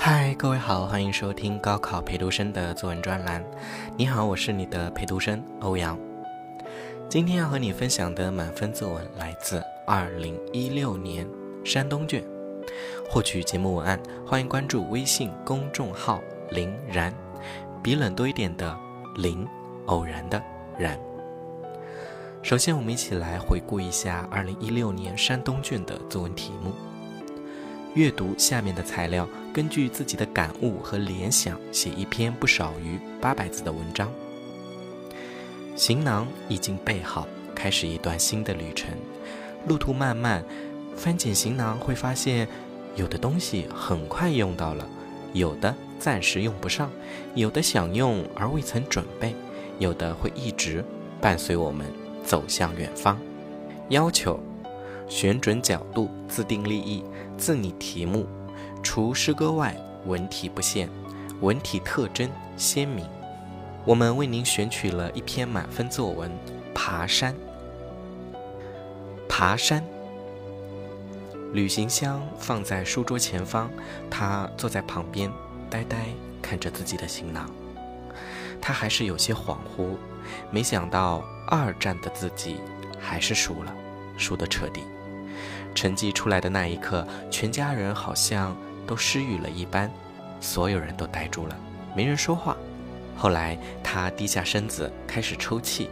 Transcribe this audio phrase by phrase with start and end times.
[0.00, 3.44] 嗨，各位好，欢迎收听高考陪读生的作文专栏。
[3.96, 5.98] 你好，我是你的陪读生欧阳。
[7.08, 11.28] 今天要和你分享的满分作文来自二零一六年
[11.64, 12.22] 山东卷。
[13.10, 16.22] 获取节目文案，欢迎关注微信公众号
[16.52, 17.12] “林然”，
[17.82, 18.78] 比冷多一点的
[19.16, 19.44] 林，
[19.86, 20.40] 偶然的
[20.78, 20.96] 然。
[22.40, 26.72] 首先，我们一起来回顾一下二零一六年山东卷的作文题目。
[27.94, 34.10] 阅读下面的材料，根据自己的感悟和联想，写一篇不少于八百字的文章。
[35.74, 38.90] 行囊已经备好，开始一段新的旅程。
[39.66, 40.44] 路途漫漫，
[40.96, 42.46] 翻检行囊会发现，
[42.96, 44.88] 有的东西很快用到了，
[45.32, 46.90] 有的暂时用不上，
[47.34, 49.34] 有的想用而未曾准备，
[49.78, 50.84] 有的会一直
[51.20, 51.86] 伴随我们。
[52.24, 53.18] 走向远方，
[53.88, 54.38] 要求
[55.08, 57.02] 选准角度，自定立意，
[57.36, 58.26] 自拟题目。
[58.82, 59.76] 除诗歌外，
[60.06, 60.88] 文体不限，
[61.40, 63.06] 文体特征鲜明。
[63.84, 66.30] 我们为您选取了一篇满分作文
[66.74, 67.34] 《爬山》。
[69.28, 69.82] 爬山，
[71.52, 73.70] 旅行箱放在书桌前方，
[74.10, 75.30] 他坐在旁边，
[75.70, 76.06] 呆呆
[76.42, 77.50] 看着自己的行囊。
[78.60, 79.96] 他还是有些恍惚，
[80.50, 81.24] 没想到。
[81.50, 82.56] 二战的自己
[83.00, 83.74] 还是输了，
[84.18, 84.82] 输得彻底。
[85.78, 89.88] 成绩出来的那一刻，全家人好像都失语了一般，
[90.40, 91.56] 所有人都呆住了，
[91.94, 92.56] 没人说话。
[93.16, 95.88] 后来他低下身子开始抽泣，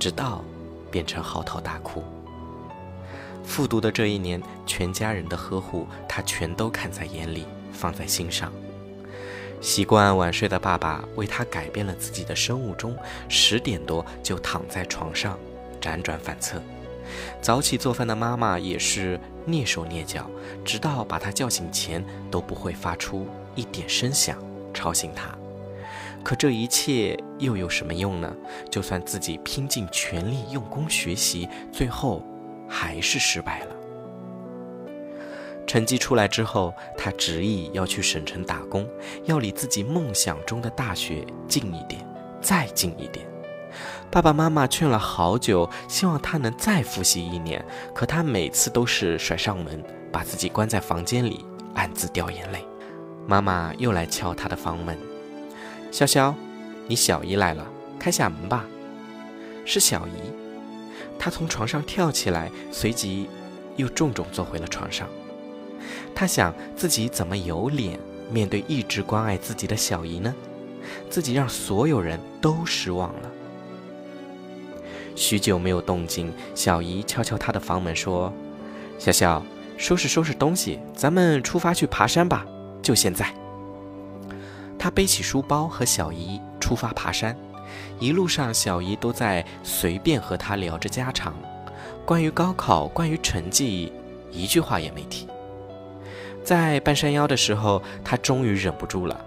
[0.00, 0.44] 直到
[0.90, 2.02] 变成嚎啕大哭。
[3.44, 8.52] 复读的这一年，全家人的呵护他全都看在眼里，放在心上。
[9.60, 12.96] 习惯晚睡的爸爸为他改变了自己的生物钟，
[13.28, 15.38] 十点多就躺在床上
[15.80, 16.60] 辗转反侧。
[17.40, 20.28] 早起做饭的妈妈也是蹑手蹑脚，
[20.64, 24.36] 直到把他叫醒前都不会发出一点声响
[24.72, 25.36] 吵醒他。
[26.22, 28.30] 可这一切又有什么用呢？
[28.70, 32.22] 就算自己拼尽全力用功学习，最后
[32.68, 33.76] 还是失败了。
[35.66, 38.86] 成绩出来之后，他执意要去省城打工，
[39.24, 42.04] 要离自己梦想中的大学近一点，
[42.42, 43.29] 再近一点。
[44.10, 47.64] 爸爸妈妈劝了好久，希望他能再复习一年，
[47.94, 49.82] 可他每次都是甩上门，
[50.12, 51.44] 把自己关在房间里，
[51.74, 52.64] 暗自掉眼泪。
[53.26, 54.98] 妈妈又来敲他的房门
[55.92, 56.34] ：“潇潇，
[56.88, 57.66] 你小姨来了，
[57.98, 58.64] 开下门吧。”
[59.64, 60.32] 是小姨。
[61.18, 63.28] 他从床上跳起来，随即
[63.76, 65.06] 又重重坐回了床上。
[66.14, 67.98] 他想自己怎么有脸
[68.30, 70.34] 面对一直关爱自己的小姨呢？
[71.08, 73.30] 自己让所有人都失望了。
[75.20, 78.32] 许久没有动静，小姨敲敲他的房门说
[78.98, 79.44] ：“笑笑，
[79.76, 82.46] 收拾收拾东西，咱们出发去爬山吧，
[82.80, 83.30] 就现在。”
[84.78, 87.36] 他背起书包和小姨出发爬山，
[87.98, 91.34] 一路上小姨都在随便和他聊着家常，
[92.06, 93.92] 关于高考，关于成绩，
[94.32, 95.28] 一句话也没提。
[96.42, 99.22] 在半山腰的时候，他终于忍不住了：“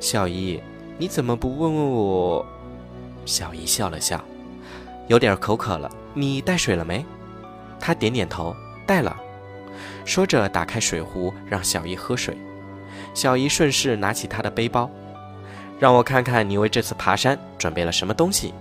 [0.00, 0.62] 小姨，
[0.96, 2.46] 你怎么不问问我？”
[3.26, 4.18] 小姨笑了笑
[5.06, 7.04] ：“有点口渴了，你带水了没？”
[7.78, 8.54] 他点点头
[8.86, 9.16] ：“带了。”
[10.04, 12.36] 说着打开水壶让小姨喝水。
[13.12, 14.90] 小姨顺势拿起他的背包
[15.78, 18.54] ：“让我看看你为这次爬山准备了什么东西。”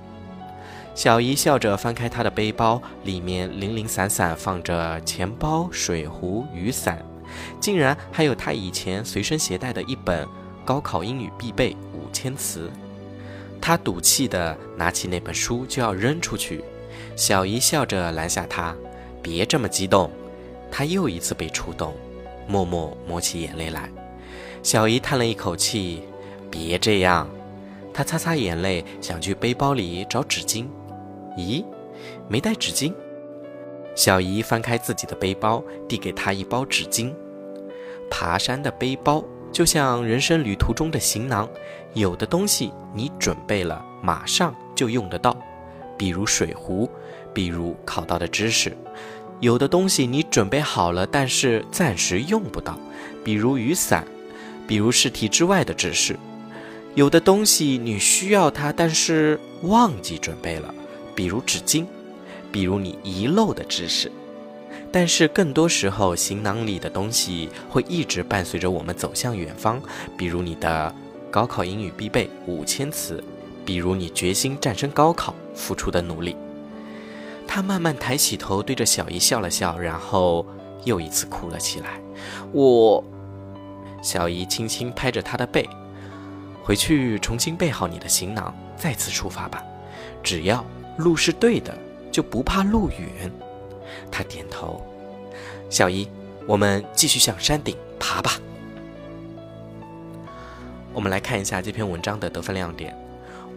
[0.96, 7.04] 小姨笑着翻开他的背包，里面零零散散放着钱包、水壶、雨伞。
[7.60, 10.26] 竟然还有他以前随身携带的一本
[10.64, 12.72] 高考英语必备五千词，
[13.68, 16.64] 他赌气地拿起那本书就要扔出去，
[17.16, 18.76] 小姨笑着拦下他
[19.24, 20.12] ：“别这么激动。”
[20.70, 21.92] 他又一次被触动，
[22.48, 23.90] 默默抹起眼泪来。
[24.62, 26.04] 小姨叹了一口气
[26.52, 27.28] ：“别这样。”
[27.92, 30.68] 他擦擦眼泪，想去背包里找纸巾。
[31.36, 31.66] 咦，
[32.30, 32.94] 没带纸巾？
[33.96, 37.12] 小姨翻开自己的背包，递给他一包纸巾。
[38.12, 39.26] 爬山的背包
[39.56, 41.48] 就像人生旅途中的行囊，
[41.94, 45.34] 有的东西你准备了，马上就用得到，
[45.98, 46.92] 比如水壶，
[47.34, 48.72] 比如考到的知识；
[49.40, 52.78] 有的东西你准备好了，但是暂时用不到，
[53.24, 54.06] 比如雨伞，
[54.68, 56.16] 比如试题之外的知识；
[56.94, 60.76] 有的东西你需要它，但是忘记准备了，
[61.16, 61.86] 比如纸巾。
[62.52, 64.12] 比如你遗漏的知识，
[64.96, 69.82] 但是更多时候，行囊里的东西会一直伴随着我们走向远方。
[70.18, 70.96] 比如你的
[71.30, 73.22] 高考英语必备五千词，
[73.66, 76.38] 比如你决心战胜高考付出的努力。
[77.46, 80.48] 他慢慢抬起头，对着小姨笑了笑，然后
[80.86, 82.00] 又一次哭了起来。
[82.54, 83.04] 我，
[84.02, 85.68] 小姨轻轻拍着他的背
[86.64, 89.62] ：“回去重新备好你的行囊，再次出发吧。
[90.24, 90.64] 只要
[90.96, 91.78] 路是对的，
[92.10, 93.30] 就不怕路远。”
[94.12, 94.82] 他点头。
[95.70, 96.08] 小姨，
[96.48, 98.40] 我们继续向山顶爬吧。
[100.94, 102.96] 我们来看一下这篇文章的得分亮点：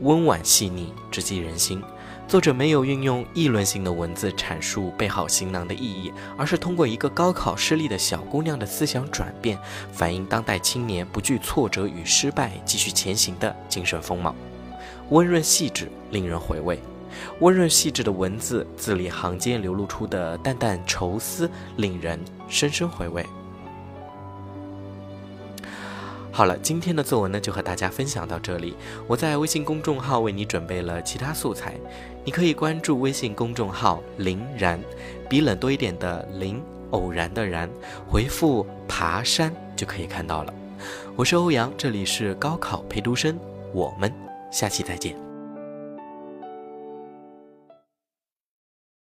[0.00, 1.82] 温婉细腻，直击人心。
[2.26, 9.58] 作者没有运用议论性的文字阐述备好行囊的意义，而是通过一个高考失利的小姑娘的思想转变，
[9.92, 14.34] 反映当代青年不惧挫折与失败、继续前行的精神风貌。
[15.08, 16.78] 温润细致，令人回味。
[17.40, 22.18] 温润细致的文字，字里行间流露出的淡淡愁思，令人
[22.48, 23.24] 深深回味。
[26.30, 28.76] 好了，今天的作文呢，就和大家分享到这里。
[29.08, 31.74] 我在微信公众号为你准备了其他素材，
[32.24, 34.78] 你可以关注微信公众号“林然”，
[35.28, 36.62] 比冷多一点的“林”，
[36.92, 37.68] 偶然的“然”，
[38.08, 40.54] 回复“爬山”就可以看到了。
[41.16, 43.36] 我是欧阳，这里是高考陪读生，
[43.72, 44.12] 我们
[44.52, 45.27] 下期再见。